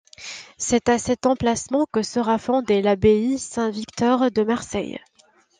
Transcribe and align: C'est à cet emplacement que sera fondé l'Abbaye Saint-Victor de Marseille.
C'est 0.57 0.89
à 0.89 0.97
cet 0.97 1.27
emplacement 1.27 1.85
que 1.91 2.01
sera 2.01 2.39
fondé 2.39 2.81
l'Abbaye 2.81 3.37
Saint-Victor 3.37 4.31
de 4.31 4.41
Marseille. 4.41 4.99